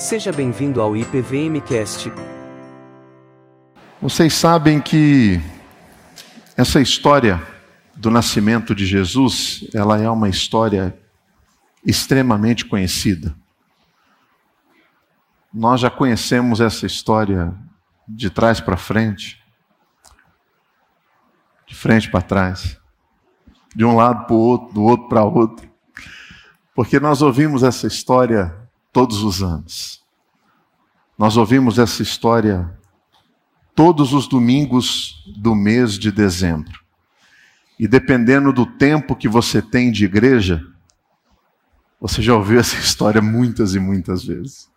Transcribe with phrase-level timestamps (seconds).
[0.00, 2.10] Seja bem-vindo ao IPVMcast.
[4.00, 5.38] Vocês sabem que
[6.56, 7.46] essa história
[7.94, 10.98] do nascimento de Jesus, ela é uma história
[11.84, 13.36] extremamente conhecida.
[15.52, 17.54] Nós já conhecemos essa história
[18.08, 19.38] de trás para frente,
[21.66, 22.80] de frente para trás,
[23.76, 25.70] de um lado para o outro, do outro para outro,
[26.74, 28.59] porque nós ouvimos essa história
[28.92, 30.02] todos os anos.
[31.18, 32.78] Nós ouvimos essa história
[33.74, 36.80] todos os domingos do mês de dezembro.
[37.78, 40.62] E dependendo do tempo que você tem de igreja,
[42.00, 44.70] você já ouviu essa história muitas e muitas vezes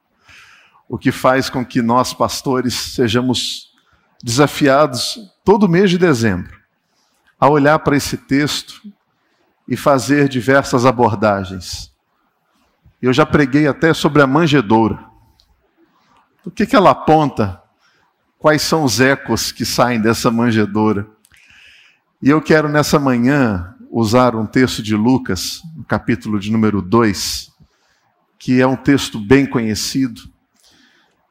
[0.88, 3.74] o que faz com que nós, pastores, sejamos
[4.24, 6.56] desafiados todo mês de dezembro
[7.40, 8.82] a olhar para esse texto
[9.68, 11.93] e fazer diversas abordagens.
[13.04, 14.98] Eu já preguei até sobre a manjedoura.
[16.46, 17.62] O que, que ela aponta?
[18.40, 21.06] Quais são os ecos que saem dessa manjedoura?
[22.22, 27.52] E eu quero nessa manhã usar um texto de Lucas, no capítulo de número 2,
[28.40, 30.22] que é um texto bem conhecido,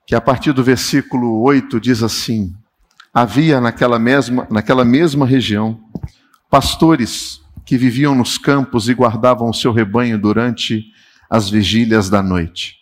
[0.06, 2.54] que a partir do versículo 8 diz assim:
[3.14, 5.80] Havia naquela mesma, naquela mesma região
[6.50, 10.92] pastores que viviam nos campos e guardavam o seu rebanho durante
[11.32, 12.76] as vigílias da noite.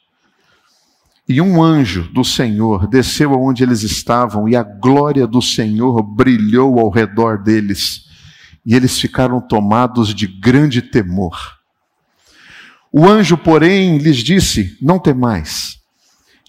[1.28, 6.80] E um anjo do Senhor desceu aonde eles estavam, e a glória do Senhor brilhou
[6.80, 8.06] ao redor deles,
[8.66, 11.38] e eles ficaram tomados de grande temor.
[12.92, 15.78] O anjo, porém, lhes disse: Não temais.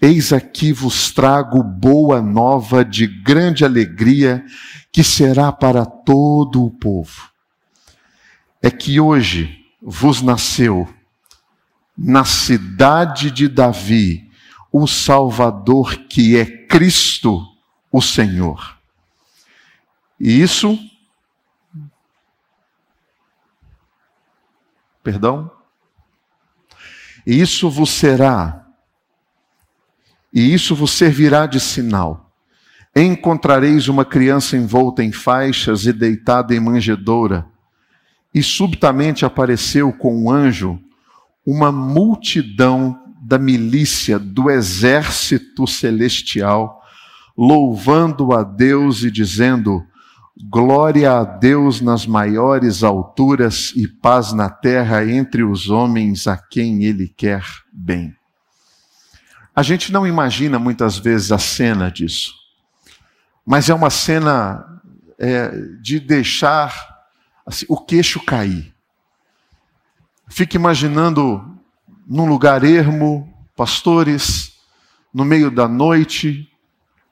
[0.02, 4.44] Eis aqui vos trago boa nova de grande alegria,
[4.92, 7.30] que será para todo o povo.
[8.60, 10.90] É que hoje vos nasceu,
[12.04, 14.30] na cidade de Davi,
[14.72, 17.46] o Salvador que é Cristo,
[17.92, 18.78] o Senhor.
[20.20, 20.80] E isso.
[25.04, 25.52] Perdão?
[27.26, 28.62] E isso vos será
[30.34, 32.32] e isso vos servirá de sinal.
[32.96, 37.46] Encontrareis uma criança envolta em faixas e deitada em manjedoura.
[38.34, 40.80] E subitamente apareceu com um anjo
[41.46, 46.82] uma multidão da milícia do exército celestial,
[47.38, 49.86] louvando a Deus e dizendo:
[50.50, 56.84] Glória a Deus nas maiores alturas e paz na terra entre os homens a quem
[56.84, 58.16] Ele quer bem.
[59.56, 62.34] A gente não imagina muitas vezes a cena disso,
[63.46, 64.82] mas é uma cena
[65.20, 66.74] é, de deixar
[67.46, 68.71] assim, o queixo cair.
[70.34, 71.44] Fique imaginando
[72.08, 74.54] num lugar ermo, pastores,
[75.14, 76.50] no meio da noite,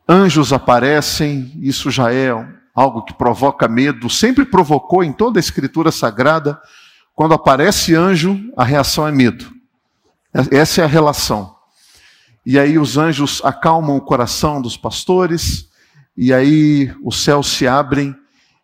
[0.08, 2.30] anjos aparecem, isso já é
[2.74, 6.58] algo que provoca medo, sempre provocou em toda a escritura sagrada.
[7.14, 9.52] Quando aparece anjo, a reação é medo.
[10.50, 11.54] Essa é a relação.
[12.46, 15.68] E aí os anjos acalmam o coração dos pastores,
[16.16, 18.16] e aí os céus se abrem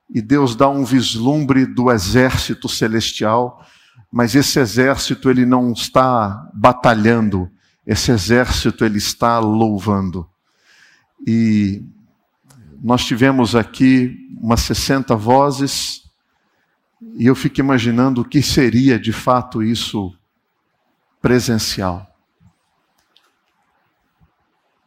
[0.09, 3.65] e Deus dá um vislumbre do exército celestial,
[4.15, 7.51] mas esse exército ele não está batalhando,
[7.85, 10.25] esse exército ele está louvando.
[11.27, 11.83] E
[12.81, 16.09] nós tivemos aqui umas 60 vozes,
[17.17, 20.17] e eu fico imaginando o que seria de fato isso
[21.21, 22.09] presencial.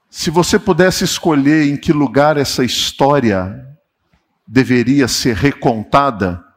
[0.09, 3.63] Se você pudesse escolher em que lugar essa história
[4.47, 6.48] deveria ser recontada,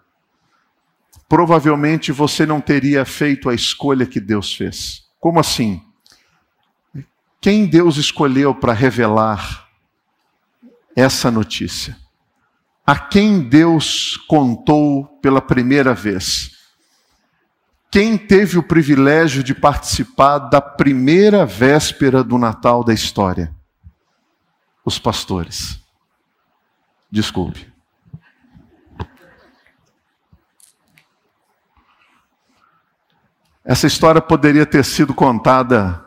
[1.31, 5.05] provavelmente você não teria feito a escolha que Deus fez.
[5.17, 5.81] Como assim?
[7.39, 9.65] Quem Deus escolheu para revelar
[10.93, 11.97] essa notícia?
[12.85, 16.51] A quem Deus contou pela primeira vez?
[17.89, 23.55] Quem teve o privilégio de participar da primeira véspera do Natal da história?
[24.83, 25.79] Os pastores.
[27.09, 27.70] Desculpe.
[33.63, 36.03] Essa história poderia ter sido contada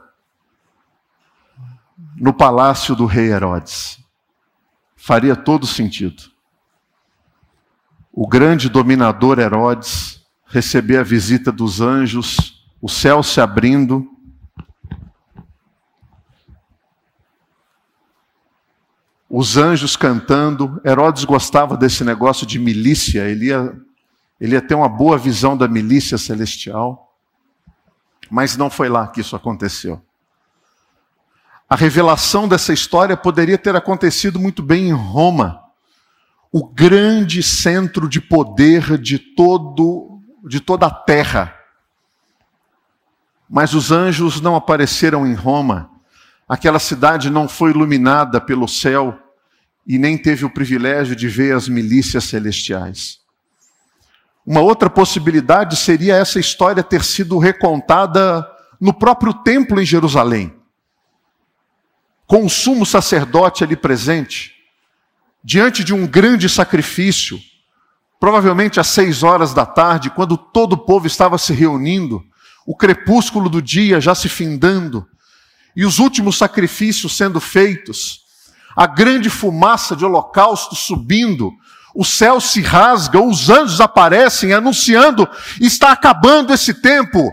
[2.17, 3.99] no palácio do rei Herodes.
[4.97, 6.25] Faria todo sentido.
[8.13, 14.09] O grande dominador Herodes receber a visita dos anjos, o céu se abrindo.
[19.29, 20.81] Os anjos cantando.
[20.85, 23.77] Herodes gostava desse negócio de milícia, ele ia,
[24.41, 27.04] ele ia ter uma boa visão da milícia celestial.
[28.35, 30.03] Mas não foi lá que isso aconteceu.
[31.71, 35.63] A revelação dessa história poderia ter acontecido muito bem em Roma,
[36.51, 41.55] o grande centro de poder de todo de toda a terra.
[43.49, 45.89] Mas os anjos não apareceram em Roma.
[46.49, 49.17] Aquela cidade não foi iluminada pelo céu
[49.87, 53.24] e nem teve o privilégio de ver as milícias celestiais.
[54.47, 58.47] Uma outra possibilidade seria essa história ter sido recontada
[58.79, 60.55] no próprio templo em Jerusalém,
[62.27, 64.53] com o sumo sacerdote ali presente,
[65.43, 67.39] diante de um grande sacrifício,
[68.21, 72.23] provavelmente às seis horas da tarde, quando todo o povo estava se reunindo,
[72.67, 75.07] o crepúsculo do dia já se findando,
[75.77, 78.21] e os últimos sacrifícios sendo feitos,
[78.77, 81.53] a grande fumaça de holocausto subindo,
[81.95, 85.29] o céu se rasga, os anjos aparecem anunciando:
[85.61, 87.33] está acabando esse tempo.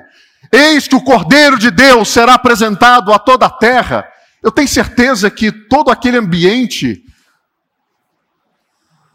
[0.51, 4.07] Eis que o Cordeiro de Deus será apresentado a toda a terra.
[4.43, 7.03] Eu tenho certeza que todo aquele ambiente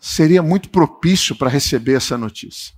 [0.01, 2.75] seria muito propício para receber essa notícia.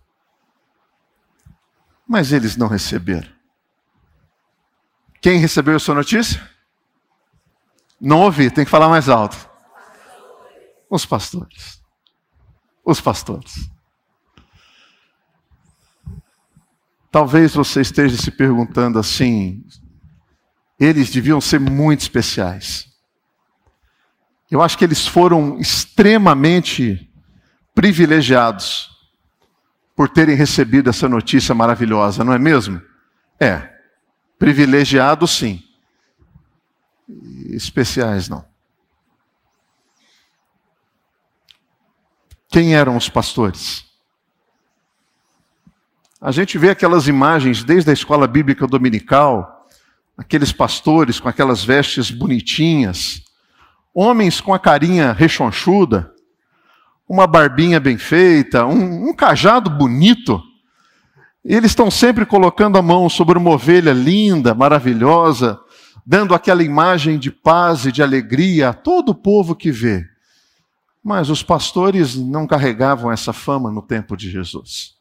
[2.07, 3.29] Mas eles não receberam.
[5.21, 6.49] Quem recebeu essa notícia?
[8.01, 9.49] Não ouvi, tem que falar mais alto.
[10.91, 11.78] Os pastores
[12.91, 13.71] os pastores.
[17.11, 19.63] Talvez você esteja se perguntando assim:
[20.81, 22.89] eles deviam ser muito especiais.
[24.51, 27.13] Eu acho que eles foram extremamente
[27.75, 28.91] privilegiados
[29.95, 32.81] por terem recebido essa notícia maravilhosa, não é mesmo?
[33.39, 33.71] É.
[34.39, 35.63] Privilegiados, sim.
[37.51, 38.45] Especiais, não.
[42.51, 43.85] Quem eram os pastores?
[46.21, 49.67] A gente vê aquelas imagens desde a escola bíblica dominical,
[50.17, 53.23] aqueles pastores com aquelas vestes bonitinhas,
[53.95, 56.11] homens com a carinha rechonchuda,
[57.07, 60.43] uma barbinha bem feita, um, um cajado bonito.
[61.45, 65.61] Eles estão sempre colocando a mão sobre uma ovelha linda, maravilhosa,
[66.05, 70.18] dando aquela imagem de paz e de alegria a todo o povo que vê.
[71.03, 74.97] Mas os pastores não carregavam essa fama no tempo de Jesus.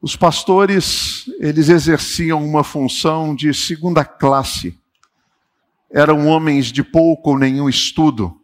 [0.00, 4.78] Os pastores, eles exerciam uma função de segunda classe.
[5.90, 8.38] Eram homens de pouco ou nenhum estudo.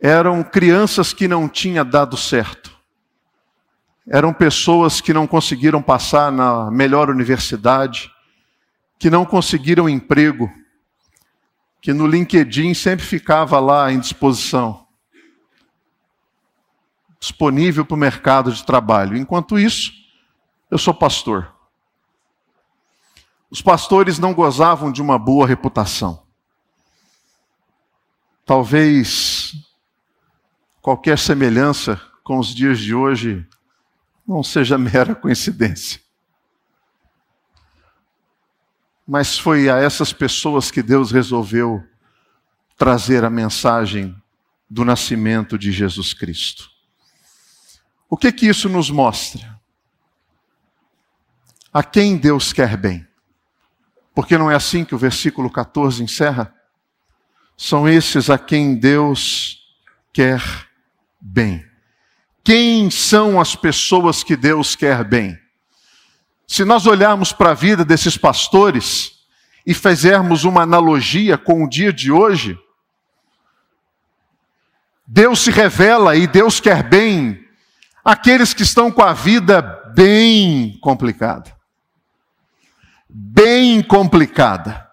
[0.00, 2.76] Eram crianças que não tinham dado certo.
[4.08, 8.08] Eram pessoas que não conseguiram passar na melhor universidade,
[9.00, 10.48] que não conseguiram emprego,
[11.80, 14.85] que no LinkedIn sempre ficava lá em disposição
[17.26, 19.16] disponível para o mercado de trabalho.
[19.16, 19.92] Enquanto isso,
[20.70, 21.52] eu sou pastor.
[23.50, 26.24] Os pastores não gozavam de uma boa reputação.
[28.44, 29.54] Talvez
[30.80, 33.44] qualquer semelhança com os dias de hoje
[34.26, 36.00] não seja mera coincidência.
[39.04, 41.84] Mas foi a essas pessoas que Deus resolveu
[42.76, 44.14] trazer a mensagem
[44.70, 46.75] do nascimento de Jesus Cristo.
[48.08, 49.60] O que que isso nos mostra?
[51.72, 53.06] A quem Deus quer bem?
[54.14, 56.54] Porque não é assim que o versículo 14 encerra?
[57.56, 59.58] São esses a quem Deus
[60.12, 60.40] quer
[61.20, 61.66] bem.
[62.44, 65.38] Quem são as pessoas que Deus quer bem?
[66.46, 69.26] Se nós olharmos para a vida desses pastores
[69.66, 72.56] e fizermos uma analogia com o dia de hoje,
[75.04, 77.45] Deus se revela e Deus quer bem
[78.06, 79.60] aqueles que estão com a vida
[79.92, 81.52] bem complicada.
[83.10, 84.86] Bem complicada.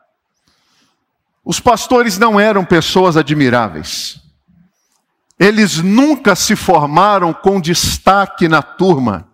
[1.45, 4.19] Os pastores não eram pessoas admiráveis.
[5.39, 9.29] Eles nunca se formaram com destaque na turma.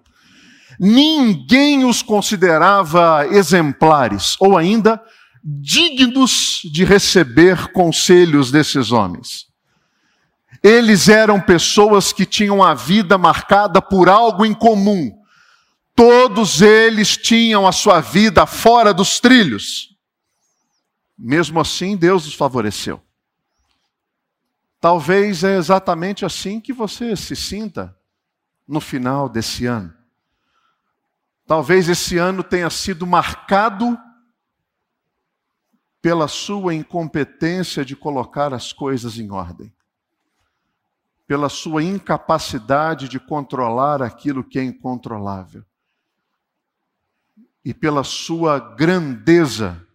[0.77, 5.01] Ninguém os considerava exemplares ou ainda
[5.41, 9.49] dignos de receber conselhos desses homens.
[10.62, 15.18] Eles eram pessoas que tinham a vida marcada por algo em comum.
[15.96, 19.96] Todos eles tinham a sua vida fora dos trilhos.
[21.18, 23.01] Mesmo assim, Deus os favoreceu.
[24.82, 27.98] Talvez é exatamente assim que você se sinta
[28.68, 29.94] no final desse ano.
[31.46, 33.98] Talvez esse ano tenha sido marcado
[36.01, 39.74] pela sua incompetência de colocar as coisas em ordem
[41.29, 45.63] pela sua incapacidade de controlar aquilo que é incontrolável
[47.63, 49.88] e pela sua grandeza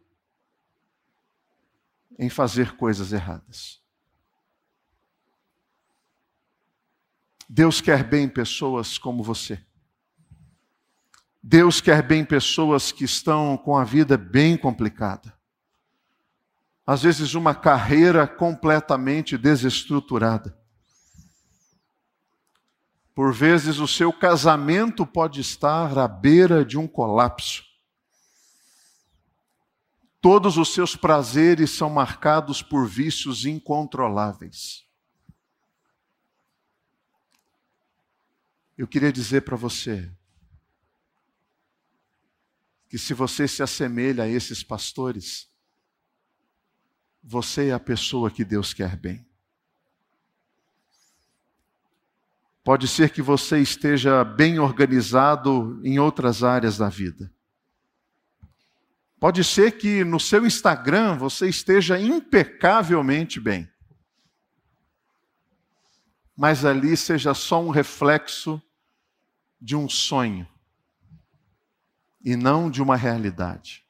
[2.16, 3.82] em fazer coisas erradas.
[7.48, 9.60] Deus quer bem pessoas como você.
[11.42, 15.36] Deus quer bem pessoas que estão com a vida bem complicada.
[16.86, 20.62] Às vezes, uma carreira completamente desestruturada.
[23.14, 27.62] Por vezes, o seu casamento pode estar à beira de um colapso.
[30.20, 34.84] Todos os seus prazeres são marcados por vícios incontroláveis.
[38.76, 40.10] Eu queria dizer para você
[42.88, 45.48] que se você se assemelha a esses pastores,
[47.22, 49.24] você é a pessoa que Deus quer bem.
[52.64, 57.30] Pode ser que você esteja bem organizado em outras áreas da vida.
[59.20, 63.70] Pode ser que no seu Instagram você esteja impecavelmente bem.
[66.34, 68.60] Mas ali seja só um reflexo
[69.60, 70.48] de um sonho
[72.24, 73.86] e não de uma realidade.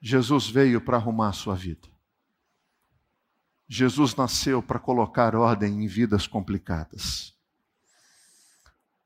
[0.00, 1.91] Jesus veio para arrumar a sua vida.
[3.74, 7.32] Jesus nasceu para colocar ordem em vidas complicadas.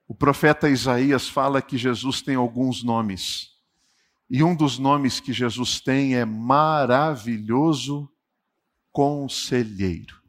[0.09, 3.53] O profeta Isaías fala que Jesus tem alguns nomes.
[4.29, 8.11] E um dos nomes que Jesus tem é maravilhoso
[8.91, 10.21] conselheiro.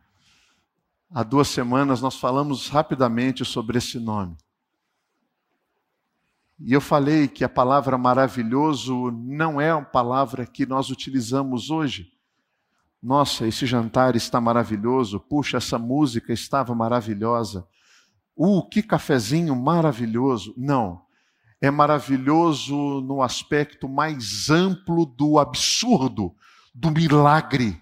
[1.10, 4.38] Há duas semanas nós falamos rapidamente sobre esse nome.
[6.60, 12.15] E eu falei que a palavra maravilhoso não é uma palavra que nós utilizamos hoje.
[13.01, 15.20] Nossa, esse jantar está maravilhoso.
[15.20, 17.68] Puxa, essa música estava maravilhosa.
[18.36, 20.56] Uh, que cafezinho maravilhoso.
[20.58, 21.06] Não.
[21.62, 26.36] É maravilhoso no aspecto mais amplo do absurdo,
[26.74, 27.82] do milagre,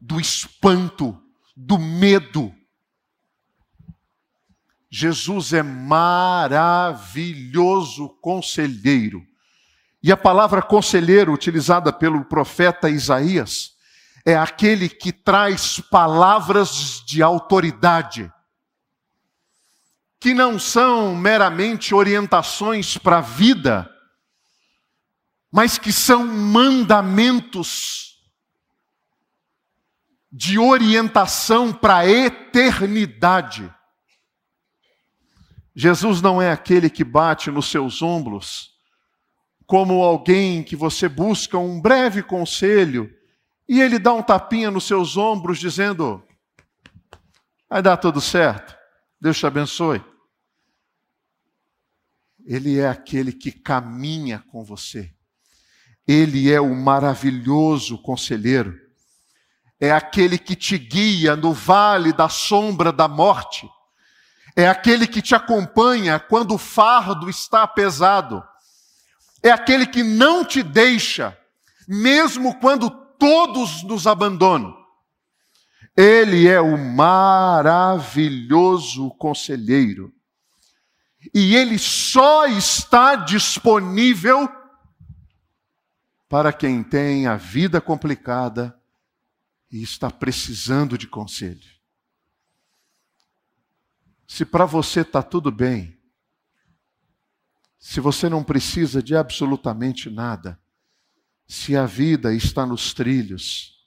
[0.00, 1.20] do espanto,
[1.56, 2.54] do medo.
[4.90, 9.22] Jesus é maravilhoso conselheiro.
[10.00, 13.76] E a palavra conselheiro utilizada pelo profeta Isaías
[14.28, 18.30] é aquele que traz palavras de autoridade,
[20.20, 23.90] que não são meramente orientações para a vida,
[25.50, 28.18] mas que são mandamentos
[30.30, 33.72] de orientação para a eternidade.
[35.74, 38.76] Jesus não é aquele que bate nos seus ombros
[39.66, 43.17] como alguém que você busca um breve conselho
[43.68, 46.22] e ele dá um tapinha nos seus ombros dizendo:
[47.68, 48.76] vai dar tudo certo,
[49.20, 50.02] Deus te abençoe.
[52.46, 55.12] Ele é aquele que caminha com você.
[56.06, 58.74] Ele é o maravilhoso conselheiro.
[59.78, 63.68] É aquele que te guia no vale da sombra da morte
[64.58, 68.42] é aquele que te acompanha quando o fardo está pesado,
[69.40, 71.38] é aquele que não te deixa,
[71.86, 74.78] mesmo quando todos nos abandonam.
[75.96, 80.14] Ele é o maravilhoso conselheiro.
[81.34, 84.48] E ele só está disponível
[86.28, 88.78] para quem tem a vida complicada
[89.70, 91.76] e está precisando de conselho.
[94.26, 95.98] Se para você está tudo bem,
[97.78, 100.60] se você não precisa de absolutamente nada,
[101.48, 103.82] se a vida está nos trilhos,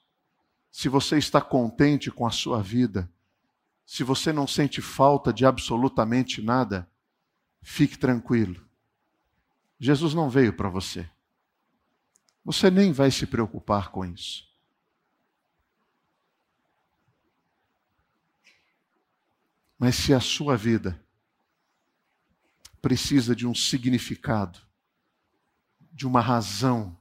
[0.72, 3.08] se você está contente com a sua vida,
[3.86, 6.90] se você não sente falta de absolutamente nada,
[7.62, 8.66] fique tranquilo.
[9.80, 11.08] Jesus não veio para você.
[12.44, 14.50] Você nem vai se preocupar com isso.
[19.78, 21.00] Mas se a sua vida
[22.82, 24.60] precisa de um significado,
[25.92, 26.98] de uma razão,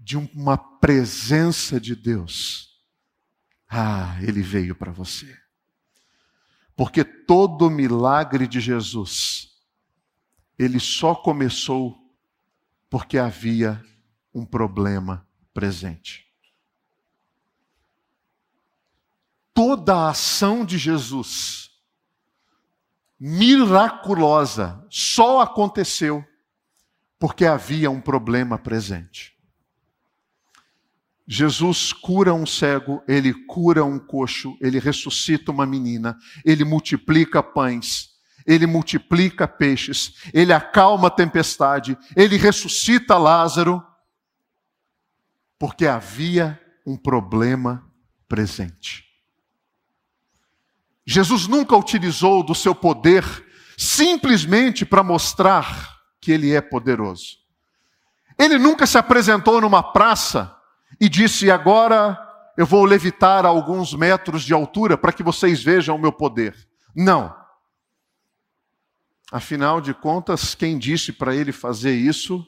[0.00, 2.80] de uma presença de Deus,
[3.68, 5.38] ah, ele veio para você.
[6.74, 9.50] Porque todo milagre de Jesus,
[10.58, 11.96] ele só começou
[12.88, 13.80] porque havia
[14.34, 16.30] um problema presente.
[19.60, 21.70] toda a ação de Jesus,
[23.18, 26.24] miraculosa, só aconteceu
[27.18, 29.38] porque havia um problema presente.
[31.26, 38.10] Jesus cura um cego, ele cura um coxo, ele ressuscita uma menina, ele multiplica pães,
[38.46, 43.84] ele multiplica peixes, ele acalma a tempestade, ele ressuscita Lázaro.
[45.58, 47.88] Porque havia um problema
[48.28, 49.04] presente.
[51.06, 53.24] Jesus nunca utilizou do seu poder
[53.76, 57.38] simplesmente para mostrar que ele é poderoso.
[58.38, 60.56] Ele nunca se apresentou numa praça
[60.98, 62.18] e disse: Agora
[62.56, 66.68] eu vou levitar alguns metros de altura para que vocês vejam o meu poder.
[66.94, 67.38] Não.
[69.30, 72.44] Afinal de contas, quem disse para ele fazer isso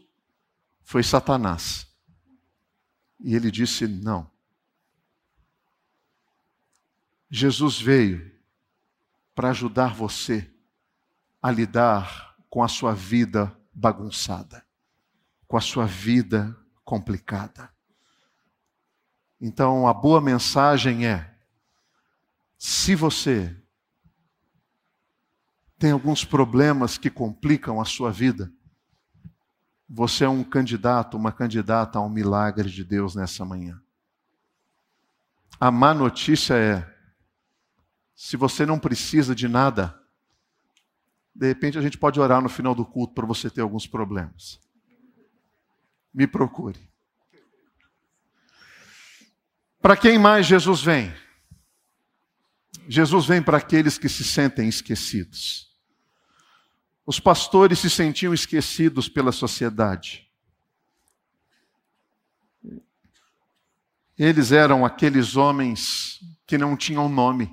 [0.82, 1.86] foi Satanás.
[3.20, 4.30] E ele disse: Não.
[7.30, 8.30] Jesus veio
[9.34, 10.50] para ajudar você
[11.40, 14.64] a lidar com a sua vida bagunçada,
[15.48, 17.72] com a sua vida complicada.
[19.44, 21.36] Então, a boa mensagem é:
[22.56, 23.60] se você
[25.76, 28.52] tem alguns problemas que complicam a sua vida,
[29.90, 33.82] você é um candidato, uma candidata a um milagre de Deus nessa manhã.
[35.58, 36.88] A má notícia é:
[38.14, 40.00] se você não precisa de nada,
[41.34, 44.60] de repente a gente pode orar no final do culto para você ter alguns problemas.
[46.14, 46.91] Me procure.
[49.82, 51.12] Para quem mais Jesus vem?
[52.88, 55.72] Jesus vem para aqueles que se sentem esquecidos.
[57.04, 60.30] Os pastores se sentiam esquecidos pela sociedade.
[64.16, 67.52] Eles eram aqueles homens que não tinham nome.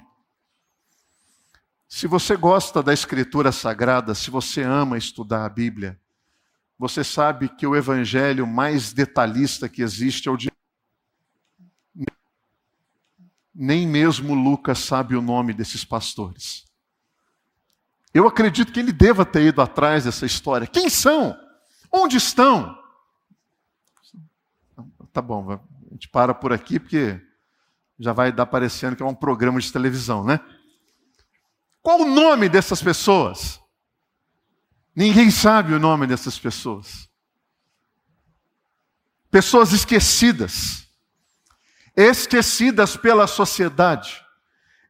[1.87, 5.99] Se você gosta da Escritura Sagrada, se você ama estudar a Bíblia,
[6.77, 10.48] você sabe que o evangelho mais detalhista que existe é o de.
[13.61, 16.63] Nem mesmo Lucas sabe o nome desses pastores.
[18.13, 20.65] Eu acredito que ele deva ter ido atrás dessa história.
[20.65, 21.37] Quem são?
[21.91, 22.81] Onde estão?
[25.11, 25.59] Tá bom, a
[25.91, 27.19] gente para por aqui porque
[27.99, 30.39] já vai dar parecendo que é um programa de televisão, né?
[31.81, 33.59] Qual o nome dessas pessoas?
[34.95, 37.09] Ninguém sabe o nome dessas pessoas.
[39.29, 40.88] Pessoas esquecidas,
[41.99, 44.25] esquecidas pela sociedade,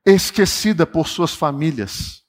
[0.06, 2.24] esquecida por suas famílias.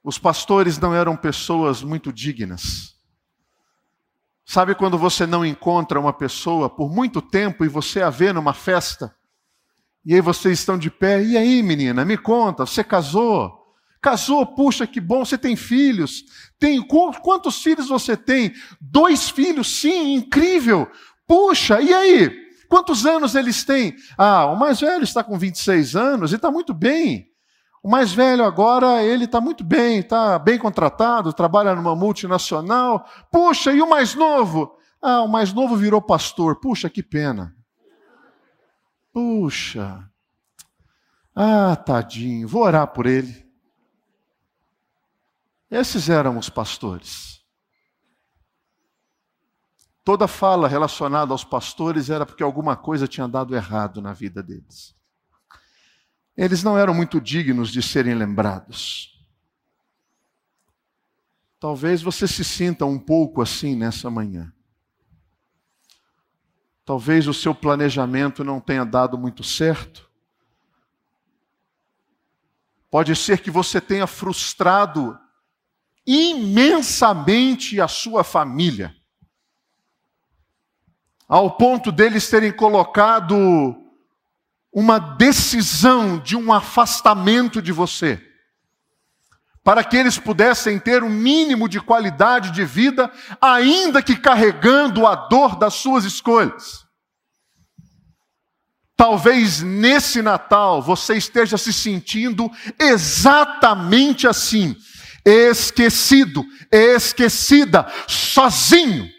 [0.00, 2.94] Os pastores não eram pessoas muito dignas.
[4.44, 8.54] Sabe quando você não encontra uma pessoa por muito tempo e você a vê numa
[8.54, 9.12] festa?
[10.04, 11.20] E aí vocês estão de pé.
[11.20, 13.74] E aí, menina, me conta, você casou?
[14.00, 16.22] Casou, puxa, que bom, você tem filhos?
[16.60, 18.54] Tem quantos filhos você tem?
[18.80, 20.88] Dois filhos, sim, incrível.
[21.26, 22.45] Puxa, e aí?
[22.68, 23.94] Quantos anos eles têm?
[24.16, 27.30] Ah, o mais velho está com 26 anos e está muito bem.
[27.82, 33.08] O mais velho agora, ele está muito bem, está bem contratado, trabalha numa multinacional.
[33.30, 34.76] Puxa, e o mais novo?
[35.00, 36.56] Ah, o mais novo virou pastor.
[36.60, 37.54] Puxa, que pena.
[39.12, 40.10] Puxa,
[41.38, 43.46] ah, tadinho, vou orar por ele.
[45.70, 47.35] Esses eram os pastores.
[50.06, 54.94] Toda fala relacionada aos pastores era porque alguma coisa tinha dado errado na vida deles.
[56.36, 59.20] Eles não eram muito dignos de serem lembrados.
[61.58, 64.52] Talvez você se sinta um pouco assim nessa manhã.
[66.84, 70.08] Talvez o seu planejamento não tenha dado muito certo.
[72.88, 75.18] Pode ser que você tenha frustrado
[76.06, 78.94] imensamente a sua família,
[81.28, 83.76] ao ponto deles terem colocado
[84.72, 88.22] uma decisão de um afastamento de você,
[89.64, 93.10] para que eles pudessem ter um mínimo de qualidade de vida,
[93.40, 96.84] ainda que carregando a dor das suas escolhas.
[98.96, 104.76] Talvez nesse Natal você esteja se sentindo exatamente assim,
[105.24, 109.15] esquecido, esquecida, sozinho.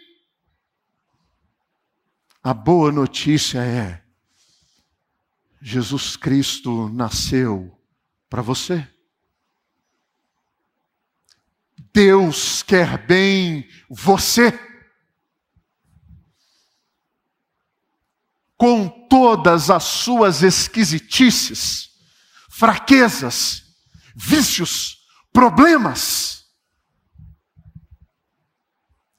[2.48, 4.02] A boa notícia é:
[5.60, 7.78] Jesus Cristo nasceu
[8.26, 8.88] para você.
[11.92, 14.58] Deus quer bem você.
[18.56, 21.90] com todas as suas esquisitices,
[22.48, 23.62] fraquezas,
[24.16, 26.46] vícios, problemas.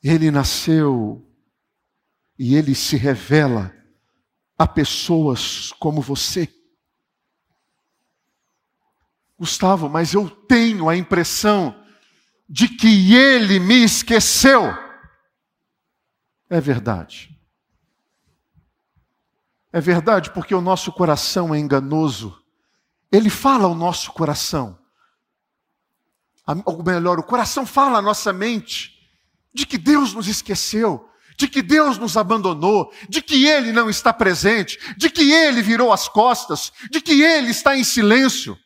[0.03, 1.28] Ele nasceu
[2.39, 3.75] e ele se revela
[4.57, 6.47] a pessoas como você.
[9.37, 11.83] Gustavo, mas eu tenho a impressão
[12.47, 14.73] de que ele me esqueceu.
[16.49, 17.37] É verdade.
[19.71, 22.41] É verdade, porque o nosso coração é enganoso.
[23.11, 24.79] Ele fala ao nosso coração.
[26.65, 28.97] Ou melhor, o coração fala à nossa mente
[29.53, 31.08] de que Deus nos esqueceu,
[31.39, 35.93] de que Deus nos abandonou, de que Ele não está presente, de que Ele virou
[35.93, 38.57] as costas, de que Ele está em silêncio.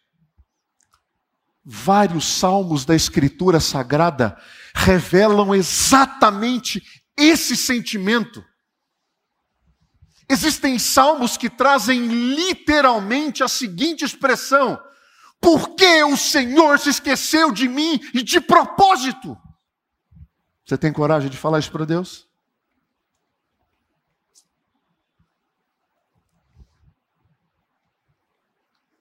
[1.64, 4.36] Vários salmos da Escritura Sagrada
[4.74, 6.82] revelam exatamente
[7.16, 8.44] esse sentimento.
[10.28, 14.82] Existem salmos que trazem literalmente a seguinte expressão:
[15.40, 19.38] Por que o Senhor se esqueceu de mim e de propósito?
[20.66, 22.33] Você tem coragem de falar isso para Deus?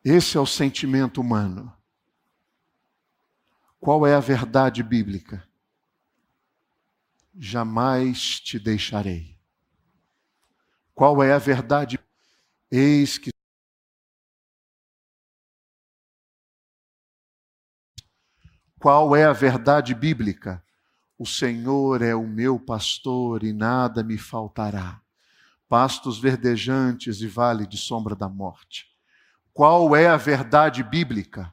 [0.05, 1.73] Esse é o sentimento humano.
[3.79, 5.47] Qual é a verdade bíblica?
[7.35, 9.39] Jamais te deixarei.
[10.95, 11.99] Qual é a verdade?
[12.71, 13.31] Eis que
[18.79, 20.65] Qual é a verdade bíblica?
[21.17, 25.01] O Senhor é o meu pastor e nada me faltará.
[25.69, 28.92] Pastos verdejantes e vale de sombra da morte.
[29.53, 31.53] Qual é a verdade bíblica?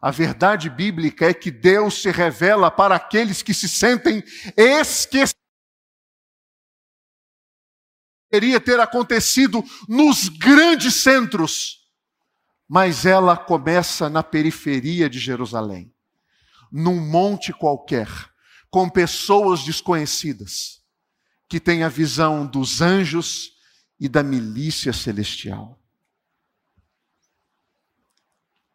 [0.00, 4.22] A verdade bíblica é que Deus se revela para aqueles que se sentem
[4.56, 5.34] esquecidos.
[8.30, 11.88] Deveria ter acontecido nos grandes centros,
[12.68, 15.94] mas ela começa na periferia de Jerusalém,
[16.72, 18.08] num monte qualquer,
[18.70, 20.82] com pessoas desconhecidas,
[21.48, 23.52] que têm a visão dos anjos
[24.00, 25.83] e da milícia celestial.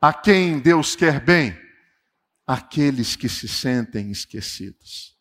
[0.01, 1.59] A quem Deus quer bem?
[2.47, 5.17] Aqueles que se sentem esquecidos.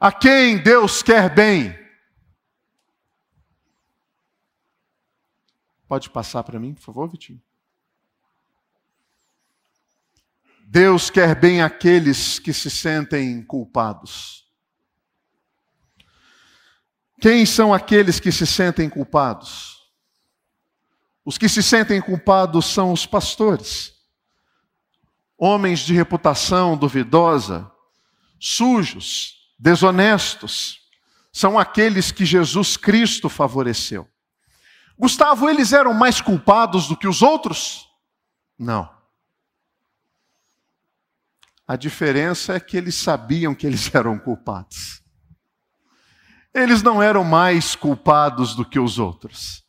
[0.00, 1.78] A quem Deus quer bem?
[5.86, 7.40] Pode passar para mim, por favor, Vitinho?
[10.66, 14.50] Deus quer bem aqueles que se sentem culpados.
[17.20, 19.75] Quem são aqueles que se sentem culpados?
[21.26, 23.92] Os que se sentem culpados são os pastores,
[25.36, 27.68] homens de reputação duvidosa,
[28.38, 30.78] sujos, desonestos,
[31.32, 34.08] são aqueles que Jesus Cristo favoreceu.
[34.96, 37.88] Gustavo, eles eram mais culpados do que os outros?
[38.56, 38.88] Não.
[41.66, 45.02] A diferença é que eles sabiam que eles eram culpados.
[46.54, 49.65] Eles não eram mais culpados do que os outros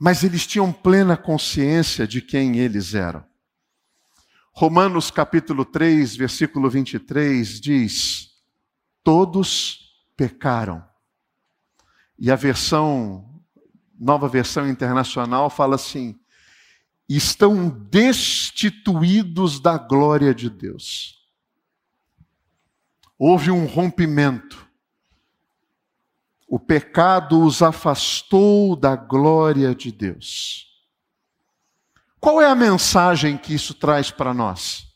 [0.00, 3.22] mas eles tinham plena consciência de quem eles eram.
[4.50, 8.30] Romanos capítulo 3, versículo 23 diz:
[9.04, 10.82] Todos pecaram.
[12.18, 13.42] E a versão,
[13.98, 16.18] nova versão internacional, fala assim:
[17.06, 21.28] estão destituídos da glória de Deus.
[23.18, 24.66] Houve um rompimento
[26.52, 30.66] o pecado os afastou da glória de Deus.
[32.18, 34.92] Qual é a mensagem que isso traz para nós?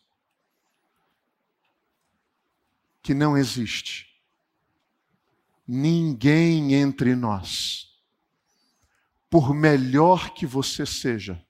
[3.00, 4.12] Que não existe
[5.66, 7.86] ninguém entre nós,
[9.30, 11.40] por melhor que você seja,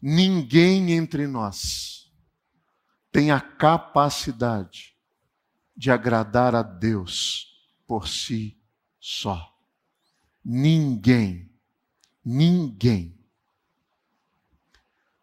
[0.00, 2.10] ninguém entre nós
[3.10, 4.96] tem a capacidade
[5.76, 8.56] de agradar a Deus por si
[9.06, 9.56] só.
[10.44, 11.48] Ninguém,
[12.24, 13.16] ninguém.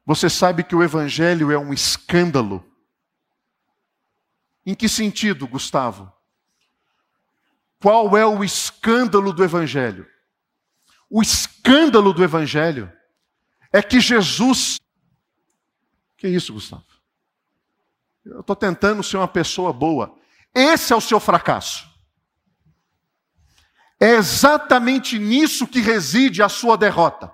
[0.06, 2.65] Você sabe que o Evangelho é um escândalo.
[4.65, 6.10] Em que sentido, Gustavo?
[7.82, 10.10] Qual é o escândalo do Evangelho?
[11.10, 12.89] O escândalo do Evangelho
[13.69, 14.80] é que Jesus.
[16.15, 16.86] Que isso, Gustavo?
[18.24, 20.17] Eu estou tentando ser uma pessoa boa.
[20.56, 21.92] Esse é o seu fracasso.
[23.99, 27.32] É exatamente nisso que reside a sua derrota.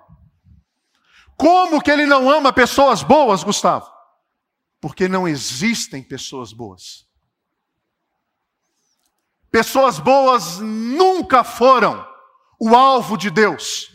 [1.36, 3.90] Como que ele não ama pessoas boas, Gustavo?
[4.80, 7.06] Porque não existem pessoas boas.
[9.50, 12.06] Pessoas boas nunca foram
[12.60, 13.90] o alvo de Deus.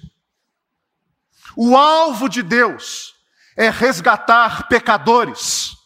[1.56, 3.16] O alvo de Deus
[3.56, 5.78] é resgatar pecadores,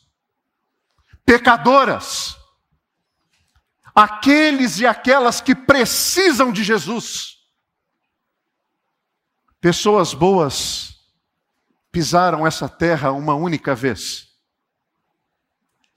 [1.24, 2.39] pecadoras,
[4.00, 7.38] aqueles e aquelas que precisam de Jesus.
[9.60, 10.98] Pessoas boas
[11.92, 14.30] pisaram essa terra uma única vez.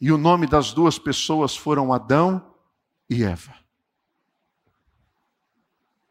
[0.01, 2.55] E o nome das duas pessoas foram Adão
[3.09, 3.55] e Eva.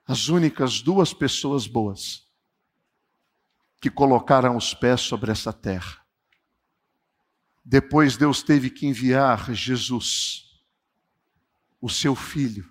[0.07, 2.27] as únicas duas pessoas boas
[3.79, 6.05] que colocaram os pés sobre essa terra.
[7.63, 10.50] Depois Deus teve que enviar Jesus,
[11.81, 12.69] o seu filho,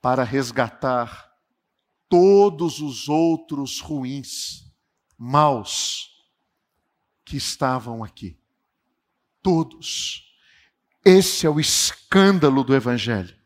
[0.00, 1.30] para resgatar
[2.08, 4.64] todos os outros ruins,
[5.16, 6.26] maus,
[7.24, 8.38] que estavam aqui.
[9.42, 10.36] Todos.
[11.04, 13.36] Esse é o escândalo do Evangelho.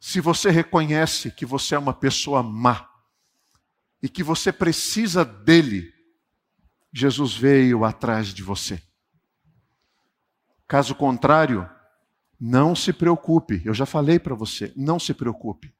[0.00, 2.88] Se você reconhece que você é uma pessoa má
[4.02, 5.92] e que você precisa dele,
[6.92, 8.82] Jesus veio atrás de você.
[10.66, 11.70] Caso contrário,
[12.44, 13.62] não se preocupe.
[13.64, 15.72] Eu já falei para você, não se preocupe.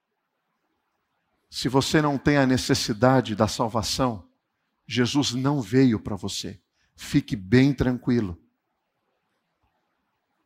[1.51, 4.29] Se você não tem a necessidade da salvação,
[4.87, 6.61] Jesus não veio para você.
[6.94, 8.40] Fique bem tranquilo.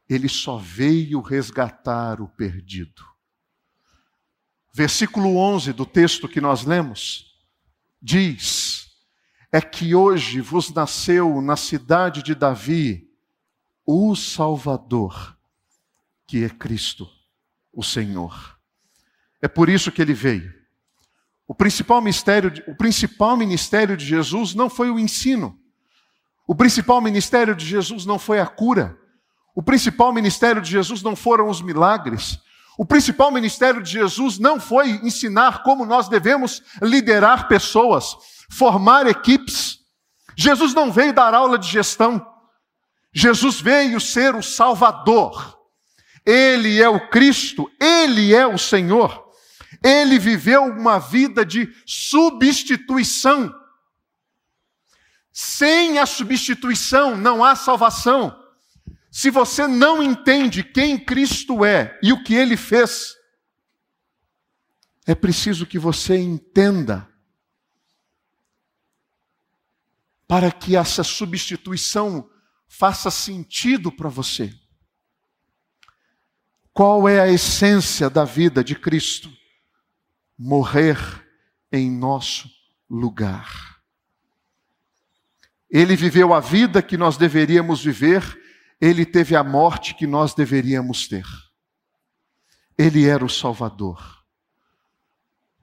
[0.09, 3.05] Ele só veio resgatar o perdido.
[4.73, 7.45] Versículo 11 do texto que nós lemos
[8.01, 8.91] diz:
[9.53, 13.07] É que hoje vos nasceu na cidade de Davi
[13.85, 15.36] o Salvador,
[16.27, 17.09] que é Cristo,
[17.73, 18.59] o Senhor.
[19.41, 20.53] É por isso que ele veio.
[21.47, 25.59] O principal mistério, o principal ministério de Jesus não foi o ensino.
[26.47, 28.99] O principal ministério de Jesus não foi a cura.
[29.55, 32.39] O principal ministério de Jesus não foram os milagres.
[32.77, 38.17] O principal ministério de Jesus não foi ensinar como nós devemos liderar pessoas,
[38.51, 39.79] formar equipes.
[40.37, 42.25] Jesus não veio dar aula de gestão.
[43.13, 45.56] Jesus veio ser o Salvador.
[46.27, 49.31] Ele é o Cristo, ele é o Senhor.
[49.83, 53.55] Ele viveu uma vida de substituição.
[55.33, 58.37] Sem a substituição não há salvação.
[59.13, 63.15] Se você não entende quem Cristo é e o que ele fez,
[65.07, 67.09] é preciso que você entenda
[70.27, 72.29] para que essa substituição
[72.67, 74.53] faça sentido para você.
[76.77, 79.33] Qual é a essência da vida de Cristo?
[80.39, 80.99] Morrer
[81.73, 82.51] em nosso
[82.89, 83.81] lugar.
[85.71, 88.45] Ele viveu a vida que nós deveríamos viver
[88.81, 91.27] ele teve a morte que nós deveríamos ter.
[92.77, 94.25] Ele era o Salvador.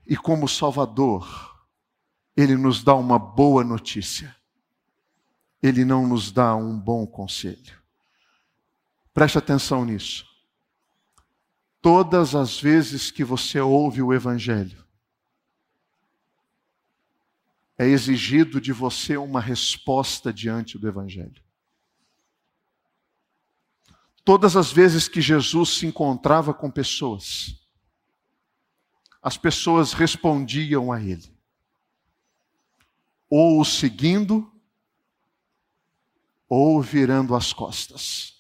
[0.06, 1.28] E como Salvador,
[2.36, 4.36] ele nos dá uma boa notícia.
[5.62, 7.80] Ele não nos dá um bom conselho.
[9.14, 10.26] Preste atenção nisso.
[11.84, 14.88] Todas as vezes que você ouve o Evangelho,
[17.78, 21.44] é exigido de você uma resposta diante do Evangelho.
[24.24, 27.62] Todas as vezes que Jesus se encontrava com pessoas,
[29.22, 31.38] as pessoas respondiam a ele,
[33.30, 34.50] ou o seguindo,
[36.48, 38.33] ou virando as costas.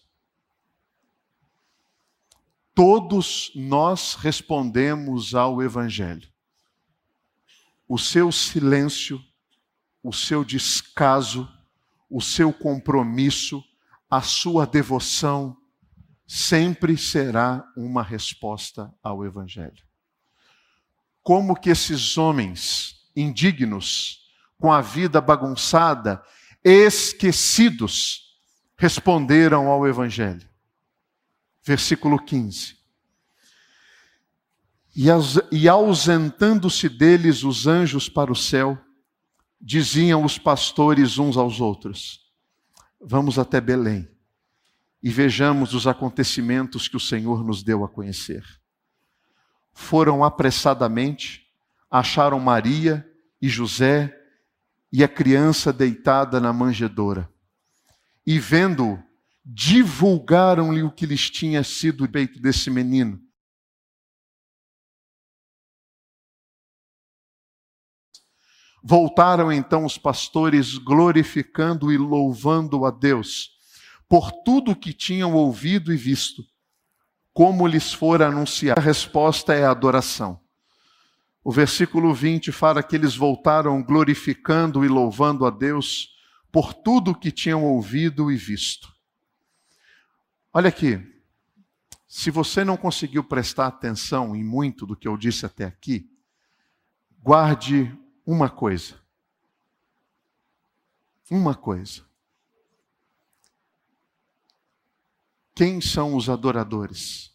[2.75, 6.27] Todos nós respondemos ao Evangelho.
[7.87, 9.23] O seu silêncio,
[10.01, 11.47] o seu descaso,
[12.09, 13.63] o seu compromisso,
[14.09, 15.55] a sua devoção,
[16.25, 19.83] sempre será uma resposta ao Evangelho.
[21.21, 26.23] Como que esses homens indignos, com a vida bagunçada,
[26.63, 28.35] esquecidos,
[28.75, 30.52] responderam ao Evangelho.
[31.63, 32.77] Versículo 15.
[35.51, 38.77] E ausentando-se deles os anjos para o céu,
[39.59, 42.31] diziam os pastores uns aos outros:
[43.01, 44.07] Vamos até Belém
[45.01, 48.43] e vejamos os acontecimentos que o Senhor nos deu a conhecer.
[49.73, 51.47] Foram apressadamente,
[51.89, 53.05] acharam Maria
[53.41, 54.17] e José
[54.91, 57.29] e a criança deitada na manjedoura.
[58.25, 59.01] E vendo,
[59.45, 63.21] divulgaram-lhe o que lhes tinha sido feito desse menino.
[68.85, 73.51] Voltaram então os pastores glorificando e louvando a Deus
[74.09, 76.43] por tudo que tinham ouvido e visto,
[77.33, 78.79] como lhes fora anunciado.
[78.79, 80.39] A resposta é a adoração.
[81.43, 86.09] O versículo 20 fala que eles voltaram glorificando e louvando a Deus
[86.51, 88.92] por tudo que tinham ouvido e visto.
[90.55, 91.01] Olha aqui,
[92.07, 96.07] se você não conseguiu prestar atenção em muito do que eu disse até aqui,
[97.23, 97.91] guarde
[98.23, 99.01] uma coisa.
[101.27, 102.05] Uma coisa.
[105.55, 107.33] Quem são os adoradores?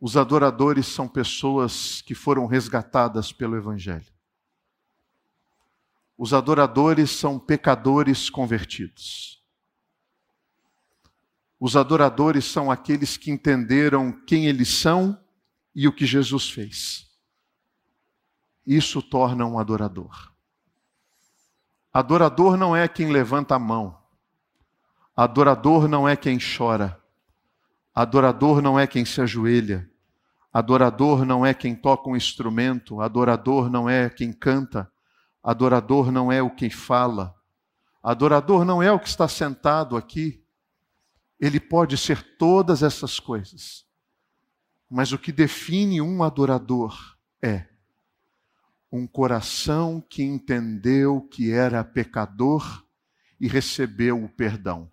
[0.00, 4.12] Os adoradores são pessoas que foram resgatadas pelo Evangelho.
[6.18, 9.39] Os adoradores são pecadores convertidos.
[11.60, 15.20] Os adoradores são aqueles que entenderam quem eles são
[15.74, 17.06] e o que Jesus fez.
[18.66, 20.32] Isso torna um adorador.
[21.92, 24.00] Adorador não é quem levanta a mão.
[25.14, 26.98] Adorador não é quem chora.
[27.94, 29.90] Adorador não é quem se ajoelha.
[30.50, 33.02] Adorador não é quem toca um instrumento.
[33.02, 34.90] Adorador não é quem canta.
[35.42, 37.34] Adorador não é o que fala.
[38.02, 40.42] Adorador não é o que está sentado aqui.
[41.40, 43.86] Ele pode ser todas essas coisas.
[44.88, 47.66] Mas o que define um adorador é
[48.92, 52.84] um coração que entendeu que era pecador
[53.40, 54.90] e recebeu o perdão.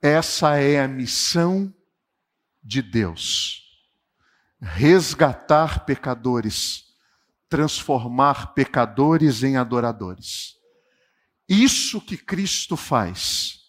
[0.00, 1.72] Essa é a missão
[2.62, 3.62] de Deus:
[4.60, 6.84] resgatar pecadores,
[7.48, 10.56] transformar pecadores em adoradores.
[11.48, 13.61] Isso que Cristo faz.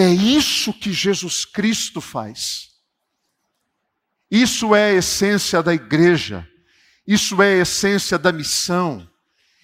[0.00, 2.70] É isso que Jesus Cristo faz.
[4.30, 6.48] Isso é a essência da igreja.
[7.06, 9.06] Isso é a essência da missão.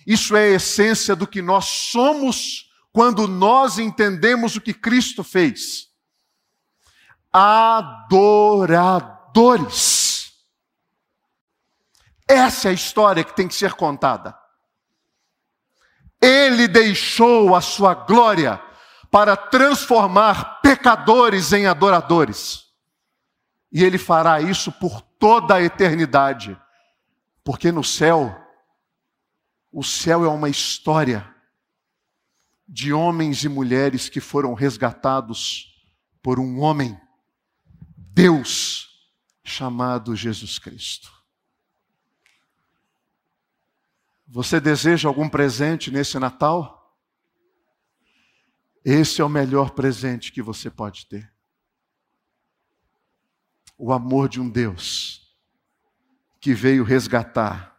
[0.06, 5.88] Isso é a essência do que nós somos quando nós entendemos o que Cristo fez.
[7.32, 7.94] Adoradores.
[12.28, 14.38] Essa é a história que tem que ser contada.
[16.20, 18.65] Ele deixou a sua glória
[19.16, 22.66] para transformar pecadores em adoradores.
[23.72, 26.54] E ele fará isso por toda a eternidade.
[27.42, 28.38] Porque no céu,
[29.72, 31.34] o céu é uma história
[32.68, 35.82] de homens e mulheres que foram resgatados
[36.22, 37.00] por um homem,
[37.96, 39.10] Deus,
[39.42, 41.10] chamado Jesus Cristo.
[44.28, 46.75] Você deseja algum presente nesse Natal?
[48.88, 51.34] Esse é o melhor presente que você pode ter.
[53.76, 55.36] O amor de um Deus
[56.40, 57.76] que veio resgatar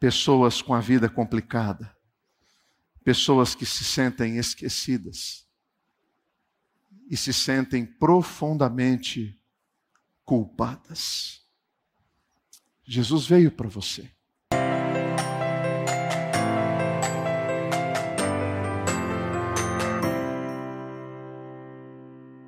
[0.00, 1.96] pessoas com a vida complicada,
[3.04, 5.46] pessoas que se sentem esquecidas
[7.08, 9.40] e se sentem profundamente
[10.24, 11.46] culpadas.
[12.82, 14.10] Jesus veio para você.